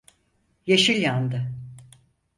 Yeşil 0.65 1.01
yandı. 1.01 1.51